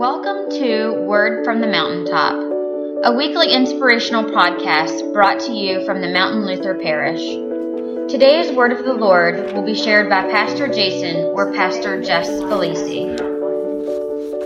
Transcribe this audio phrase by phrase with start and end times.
[0.00, 2.32] Welcome to Word from the Mountaintop,
[3.04, 7.20] a weekly inspirational podcast brought to you from the Mountain Luther Parish.
[8.10, 13.10] Today's Word of the Lord will be shared by Pastor Jason or Pastor Jess Felici.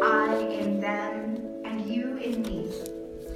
[0.02, 2.68] I in them and you in me,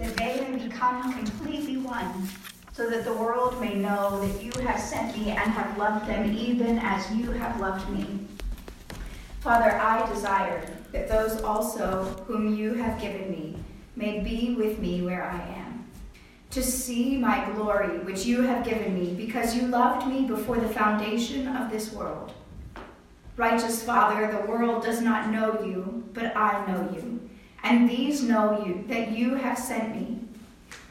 [0.01, 2.29] that they may become completely one,
[2.73, 6.35] so that the world may know that you have sent me and have loved them
[6.35, 8.27] even as you have loved me.
[9.49, 10.63] Father, I desire
[10.93, 13.57] that those also whom you have given me
[13.97, 15.89] may be with me where I am,
[16.51, 20.69] to see my glory which you have given me, because you loved me before the
[20.69, 22.35] foundation of this world.
[23.39, 27.19] Righteous Father, the world does not know you, but I know you,
[27.63, 30.19] and these know you, that you have sent me.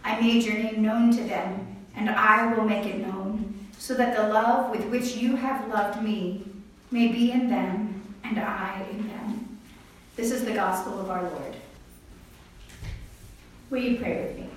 [0.04, 4.18] I made your name known to them, and I will make it known, so that
[4.18, 6.44] the love with which you have loved me
[6.90, 7.94] may be in them,
[8.30, 9.60] and I in them.
[10.16, 11.56] This is the gospel of our Lord.
[13.70, 14.50] Will you pray with me?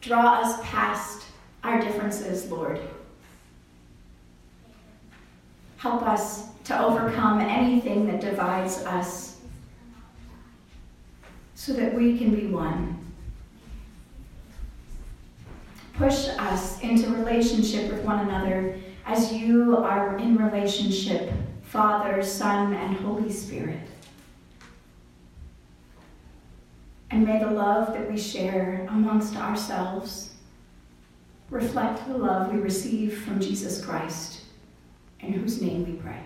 [0.00, 1.26] Draw us past
[1.64, 2.80] our differences, Lord.
[5.78, 9.40] Help us to overcome anything that divides us
[11.54, 12.95] so that we can be one.
[15.98, 22.96] Push us into relationship with one another as you are in relationship, Father, Son, and
[22.98, 23.80] Holy Spirit.
[27.10, 30.34] And may the love that we share amongst ourselves
[31.48, 34.42] reflect the love we receive from Jesus Christ,
[35.20, 36.25] in whose name we pray.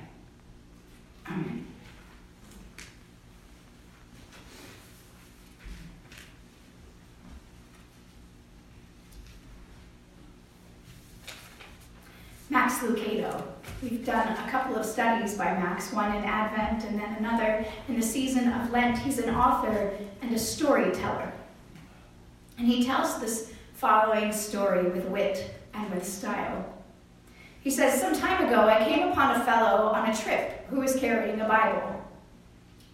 [12.71, 13.43] Max Lucado.
[13.83, 17.97] We've done a couple of studies by Max, one in Advent and then another in
[17.99, 18.97] the season of Lent.
[18.97, 21.33] He's an author and a storyteller.
[22.59, 26.65] And he tells this following story with wit and with style.
[27.61, 30.94] He says, Some time ago I came upon a fellow on a trip who was
[30.94, 32.05] carrying a Bible.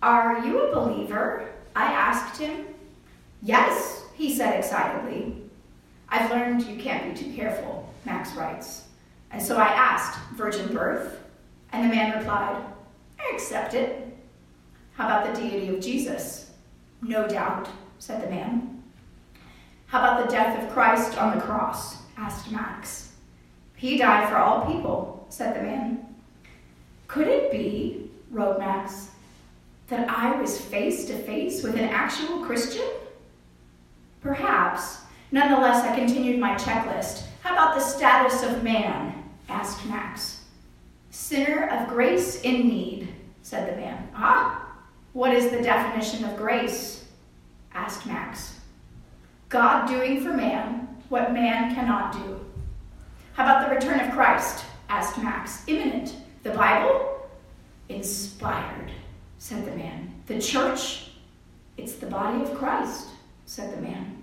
[0.01, 1.51] Are you a believer?
[1.75, 2.65] I asked him.
[3.43, 5.43] Yes, he said excitedly.
[6.09, 8.86] I've learned you can't be too careful, Max writes.
[9.37, 11.21] And so I asked, Virgin birth?
[11.71, 12.57] And the man replied,
[13.21, 14.17] I accept it.
[14.95, 16.53] How about the deity of Jesus?
[17.03, 18.83] No doubt, said the man.
[19.89, 21.99] How about the death of Christ on the cross?
[22.17, 23.13] asked Max.
[23.75, 26.17] He died for all people, said the man.
[27.07, 29.11] Could it be, wrote Max,
[29.89, 32.89] that I was face to face with an actual Christian?
[34.23, 35.01] Perhaps.
[35.31, 37.27] Nonetheless, I continued my checklist.
[37.43, 39.25] How about the status of man?
[39.49, 40.45] Asked Max.
[41.11, 43.09] Sinner of grace in need,
[43.43, 44.09] said the man.
[44.15, 44.67] Ah,
[45.13, 47.05] what is the definition of grace?
[47.73, 48.59] asked Max.
[49.49, 52.41] God doing for man what man cannot do.
[53.35, 54.65] How about the return of Christ?
[54.89, 55.63] asked Max.
[55.67, 56.17] Imminent.
[56.43, 57.29] The Bible?
[57.89, 58.91] Inspired,
[59.39, 60.15] said the man.
[60.27, 61.11] The church?
[61.77, 63.09] It's the body of Christ,
[63.45, 64.17] said the man.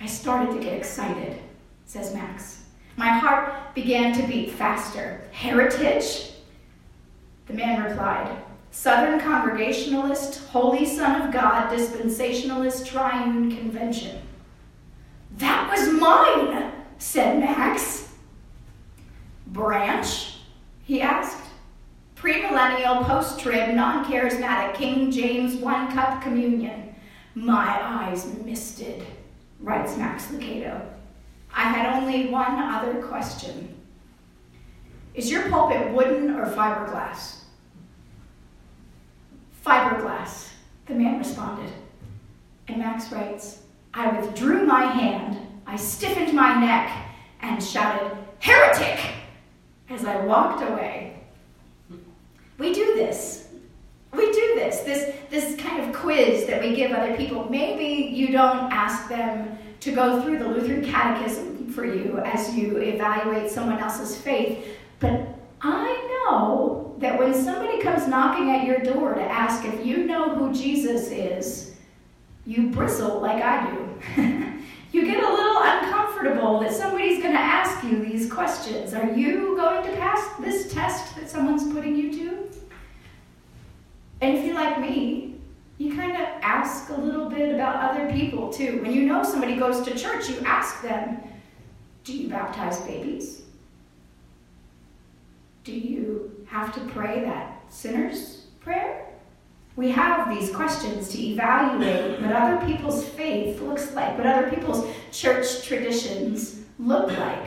[0.00, 1.40] I started to get excited,
[1.86, 2.65] says Max.
[2.96, 5.20] My heart began to beat faster.
[5.30, 6.32] Heritage?
[7.46, 8.34] The man replied,
[8.70, 14.20] Southern Congregationalist, Holy Son of God, Dispensationalist Triune Convention.
[15.36, 18.08] That was mine, said Max.
[19.46, 20.32] Branch?
[20.84, 21.42] he asked.
[22.16, 26.94] Premillennial, post trib, non charismatic, King James, one cup communion.
[27.34, 29.04] My eyes misted,
[29.60, 30.95] writes Max Lucado.
[31.56, 33.74] I had only one other question
[35.14, 37.38] Is your pulpit wooden or fiberglass?
[39.64, 40.50] Fiberglass,
[40.84, 41.72] the man responded.
[42.68, 43.62] And Max writes,
[43.94, 46.90] I withdrew my hand, I stiffened my neck,
[47.40, 49.00] and shouted, Heretic!
[49.88, 51.22] as I walked away.
[52.58, 53.48] We do this.
[54.12, 57.48] We do this, this, this kind of quiz that we give other people.
[57.50, 62.78] Maybe you don't ask them to go through the Lutheran Catechism for you as you
[62.78, 64.66] evaluate someone else's faith,
[64.98, 69.98] but I know that when somebody comes knocking at your door to ask if you
[70.04, 71.76] know who Jesus is,
[72.44, 74.22] you bristle like I do.
[74.92, 78.92] you get a little uncomfortable that somebody's going to ask you these questions.
[78.92, 82.50] Are you going to pass this test that someone's putting you to?
[84.20, 85.25] And if you're like me,
[86.66, 88.80] ask a little bit about other people too.
[88.82, 91.20] When you know somebody goes to church, you ask them,
[92.02, 93.42] Do you baptize babies?
[95.62, 99.06] Do you have to pray that sinner's prayer?
[99.76, 104.88] We have these questions to evaluate what other people's faith looks like, what other people's
[105.12, 107.46] church traditions look like.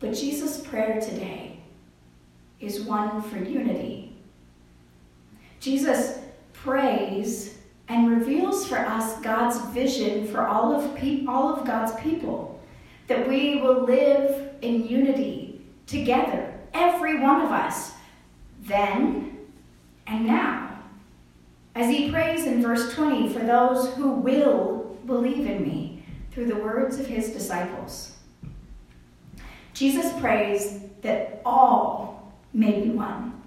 [0.00, 1.60] But Jesus' prayer today
[2.60, 4.16] is one for unity.
[5.60, 6.18] Jesus
[6.62, 7.58] prays
[7.88, 12.60] and reveals for us God's vision for all of, pe- all of God's people,
[13.06, 17.92] that we will live in unity together, every one of us,
[18.62, 19.38] then
[20.06, 20.78] and now.
[21.74, 26.02] As he prays in verse 20 for those who will believe in me
[26.32, 28.16] through the words of his disciples.
[29.72, 33.37] Jesus prays that all may be one.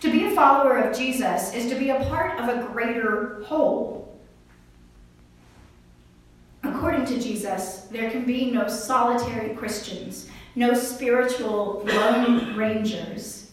[0.00, 4.16] To be a follower of Jesus is to be a part of a greater whole.
[6.62, 13.50] According to Jesus, there can be no solitary Christians, no spiritual lone rangers,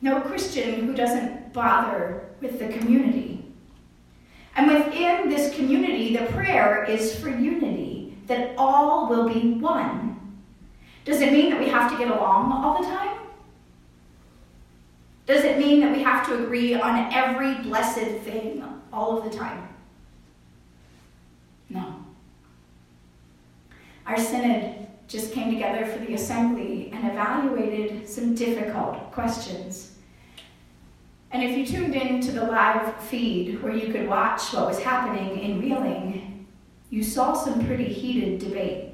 [0.00, 3.44] no Christian who doesn't bother with the community.
[4.56, 10.38] And within this community, the prayer is for unity, that all will be one.
[11.04, 13.18] Does it mean that we have to get along all the time?
[15.28, 19.38] Does it mean that we have to agree on every blessed thing all of the
[19.38, 19.68] time?
[21.68, 21.96] No.
[24.06, 29.96] Our synod just came together for the assembly and evaluated some difficult questions.
[31.30, 34.80] And if you tuned in to the live feed where you could watch what was
[34.80, 36.46] happening in Wheeling,
[36.88, 38.87] you saw some pretty heated debate.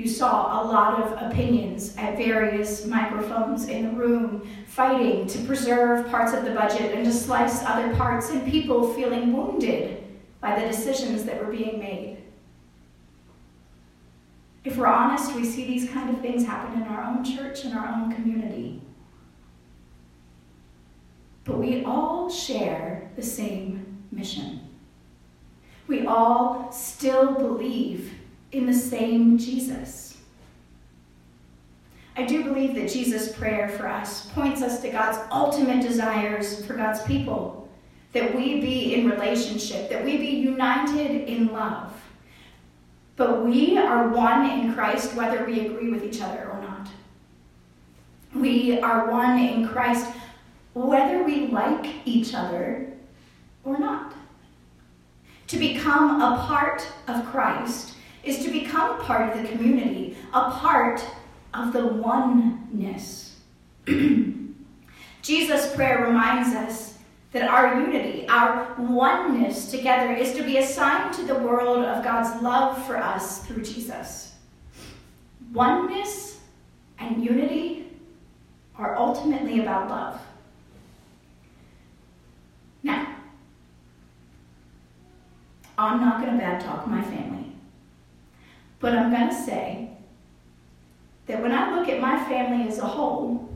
[0.00, 6.08] You saw a lot of opinions at various microphones in the room fighting to preserve
[6.08, 10.02] parts of the budget and to slice other parts, and people feeling wounded
[10.40, 12.16] by the decisions that were being made.
[14.64, 17.76] If we're honest, we see these kind of things happen in our own church and
[17.76, 18.80] our own community.
[21.44, 24.60] But we all share the same mission.
[25.88, 28.14] We all still believe
[28.52, 30.18] in the same Jesus.
[32.16, 36.74] I do believe that Jesus' prayer for us points us to God's ultimate desires for
[36.74, 37.60] God's people
[38.12, 41.92] that we be in relationship, that we be united in love.
[43.16, 46.88] But we are one in Christ whether we agree with each other or not.
[48.34, 50.08] We are one in Christ
[50.74, 52.92] whether we like each other
[53.64, 54.14] or not.
[55.48, 61.04] To become a part of Christ is to become part of the community, a part
[61.54, 63.36] of the oneness.
[65.22, 66.98] Jesus' prayer reminds us
[67.32, 72.02] that our unity, our oneness together, is to be a sign to the world of
[72.02, 74.34] God's love for us through Jesus.
[75.52, 76.40] Oneness
[76.98, 77.86] and unity
[78.76, 80.20] are ultimately about love.
[82.82, 83.14] Now,
[85.78, 87.19] I'm not going to bad talk my family,
[88.80, 89.90] but I'm going to say
[91.26, 93.48] that when I look at my family as a whole,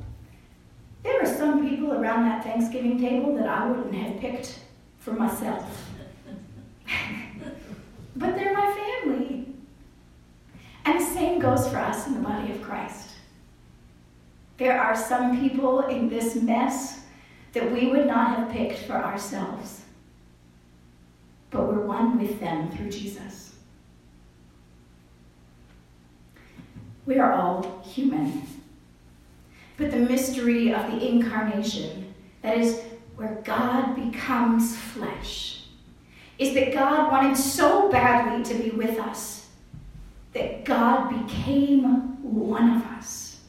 [1.02, 4.60] there are some people around that Thanksgiving table that I wouldn't have picked
[4.98, 5.92] for myself.
[8.16, 9.46] but they're my family.
[10.84, 13.10] And the same goes for us in the body of Christ.
[14.58, 17.00] There are some people in this mess
[17.54, 19.82] that we would not have picked for ourselves,
[21.50, 23.53] but we're one with them through Jesus.
[27.06, 28.42] We are all human.
[29.76, 32.80] But the mystery of the incarnation, that is,
[33.16, 35.64] where God becomes flesh,
[36.38, 39.34] is that God wanted so badly to be with us
[40.34, 41.82] that God became
[42.22, 43.40] one of us.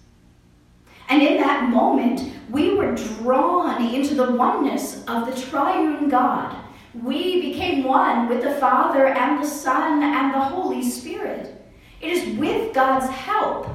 [1.10, 6.56] And in that moment, we were drawn into the oneness of the triune God.
[6.94, 11.65] We became one with the Father and the Son and the Holy Spirit.
[12.06, 13.68] It is with God's help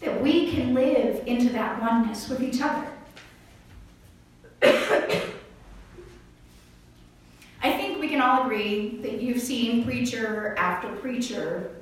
[0.00, 2.86] that we can live into that oneness with each other.
[7.60, 11.74] I think we can all agree that you've seen preacher after preacher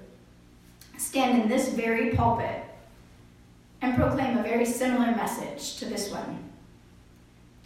[0.97, 2.65] stand in this very pulpit
[3.83, 6.43] and proclaim a very similar message to this one.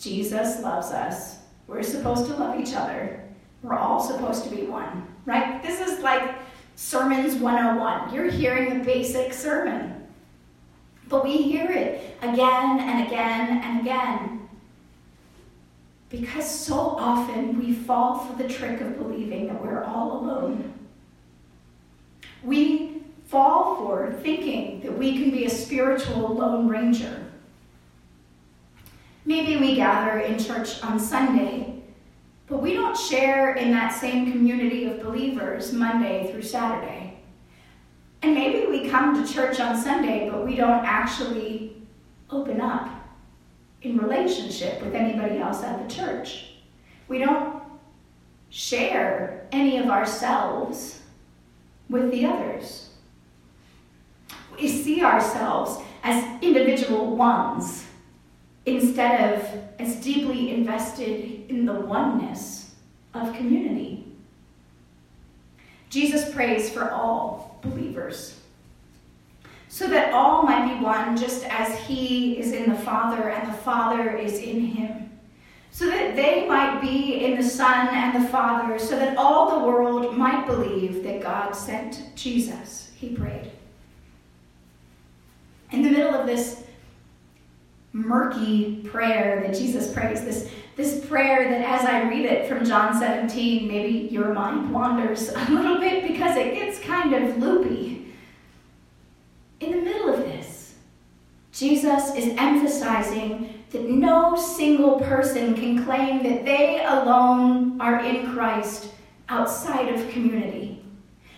[0.01, 1.39] Jesus loves us.
[1.69, 3.23] We're supposed to love each other.
[3.63, 5.63] We're all supposed to be one, right?
[5.63, 6.35] This is like
[6.77, 8.15] Sermons 101.
[8.15, 10.07] You're hearing a basic sermon.
[11.09, 14.49] But we hear it again and again and again.
[16.11, 20.75] Because so often we fall for the trick of believing that we're all alone.
[22.45, 27.25] We fall for thinking that we can be a spiritual lone ranger.
[29.25, 31.76] Maybe we gather in church on Sunday,
[32.49, 37.19] but we don't share in that same community of believers Monday through Saturday.
[38.23, 41.77] And maybe we come to church on Sunday, but we don't actually
[42.31, 42.89] open up
[43.83, 46.53] in relationship with anybody else at the church.
[47.09, 47.63] We don't
[48.51, 51.01] share any of ourselves
[51.89, 52.91] with the others.
[54.59, 57.86] We see ourselves as individual ones
[58.67, 62.75] instead of as deeply invested in the oneness
[63.15, 64.05] of community.
[65.89, 68.37] Jesus prays for all believers
[69.77, 73.59] so that all might be one just as he is in the Father and the
[73.59, 75.11] Father is in him.
[75.71, 79.67] So that they might be in the Son and the Father, so that all the
[79.67, 83.51] world might believe that God sent Jesus, he prayed.
[85.73, 86.65] In the middle of this
[87.97, 92.99] murky prayer that Jesus prays, this, this prayer that as I read it from John
[92.99, 98.15] 17, maybe your mind wanders a little bit because it gets kind of loopy.
[99.61, 100.75] In the middle of this,
[101.53, 108.93] Jesus is emphasizing that no single person can claim that they alone are in Christ
[109.31, 110.85] outside of community.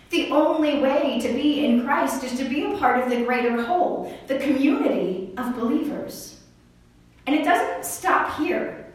[0.09, 3.61] The only way to be in Christ is to be a part of the greater
[3.63, 6.38] whole, the community of believers.
[7.29, 8.87] And it doesn't stop here.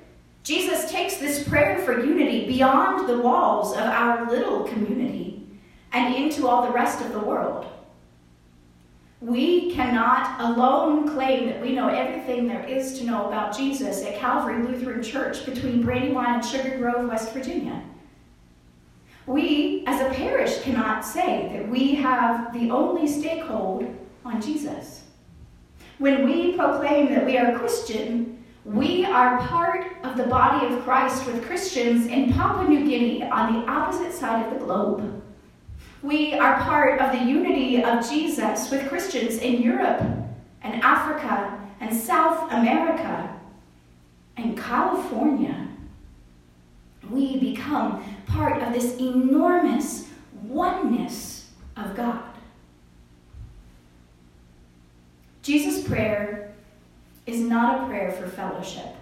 [0.43, 5.47] Jesus takes this prayer for unity beyond the walls of our little community
[5.93, 7.67] and into all the rest of the world.
[9.21, 14.19] We cannot alone claim that we know everything there is to know about Jesus at
[14.19, 17.85] Calvary Lutheran Church between Brandywine and Sugar Grove, West Virginia.
[19.27, 25.04] We, as a parish, cannot say that we have the only stakehold on Jesus.
[25.99, 31.25] When we proclaim that we are Christian, we are part of the body of Christ
[31.27, 35.23] with Christians in Papua New Guinea on the opposite side of the globe.
[36.03, 40.03] We are part of the unity of Jesus with Christians in Europe
[40.63, 43.39] and Africa and South America
[44.37, 45.69] and California.
[47.09, 50.09] We become part of this enormous
[50.43, 52.24] oneness of God.
[55.45, 56.55] Jesus' prayer
[57.27, 58.97] is not a prayer for fellowship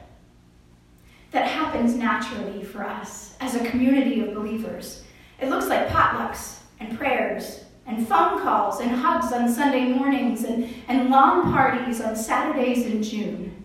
[1.31, 5.05] that happens naturally for us as a community of believers.
[5.41, 10.69] It looks like potlucks and prayers and phone calls and hugs on Sunday mornings and,
[10.89, 13.65] and lawn parties on Saturdays in June.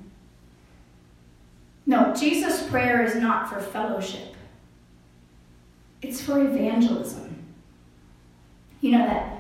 [1.88, 4.36] No, Jesus' prayer is not for fellowship.
[6.04, 7.44] It's for evangelism.
[8.82, 9.37] You know that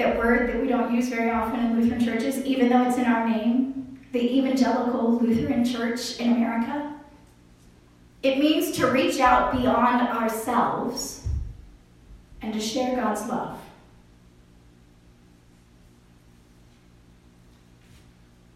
[0.00, 3.04] that word that we don't use very often in Lutheran churches, even though it's in
[3.04, 6.94] our name, the Evangelical Lutheran Church in America.
[8.22, 11.26] It means to reach out beyond ourselves
[12.40, 13.58] and to share God's love.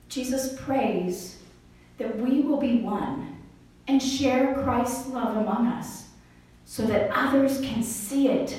[0.09, 1.39] Jesus prays
[1.99, 3.37] that we will be one
[3.87, 6.07] and share Christ's love among us
[6.65, 8.59] so that others can see it.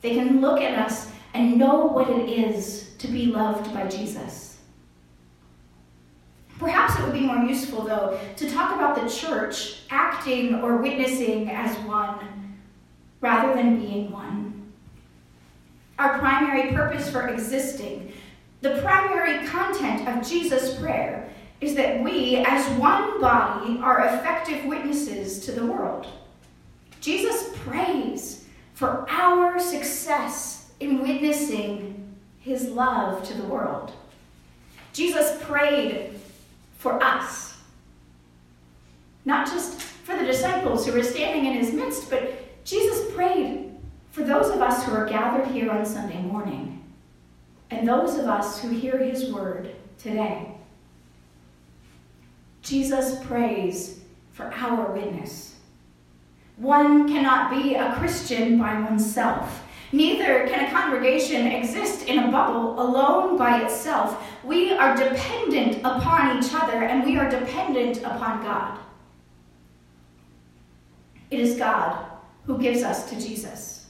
[0.00, 4.58] They can look at us and know what it is to be loved by Jesus.
[6.58, 11.48] Perhaps it would be more useful, though, to talk about the church acting or witnessing
[11.50, 12.58] as one
[13.20, 14.72] rather than being one.
[15.98, 18.12] Our primary purpose for existing,
[18.60, 25.44] the primary content of Jesus' prayer, is that we, as one body, are effective witnesses
[25.46, 26.06] to the world.
[27.00, 33.92] Jesus prays for our success in witnessing his love to the world.
[34.92, 36.10] Jesus prayed
[36.78, 37.56] for us,
[39.24, 43.74] not just for the disciples who were standing in his midst, but Jesus prayed
[44.10, 46.82] for those of us who are gathered here on Sunday morning
[47.70, 50.48] and those of us who hear his word today.
[52.62, 54.00] Jesus prays
[54.32, 55.56] for our witness.
[56.56, 59.62] One cannot be a Christian by oneself.
[59.92, 64.22] Neither can a congregation exist in a bubble alone by itself.
[64.44, 68.78] We are dependent upon each other and we are dependent upon God.
[71.30, 72.06] It is God
[72.44, 73.86] who gives us to Jesus.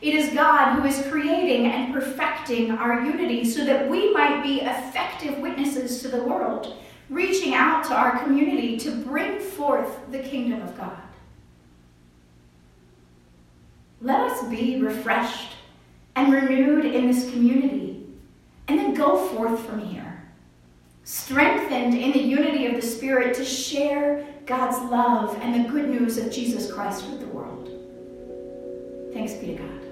[0.00, 4.60] It is God who is creating and perfecting our unity so that we might be
[4.60, 6.76] effective witnesses to the world,
[7.08, 11.03] reaching out to our community to bring forth the kingdom of God.
[14.00, 15.52] Let us be refreshed
[16.16, 18.06] and renewed in this community,
[18.68, 20.22] and then go forth from here,
[21.04, 26.18] strengthened in the unity of the Spirit to share God's love and the good news
[26.18, 27.70] of Jesus Christ with the world.
[29.12, 29.84] Thanks be to God.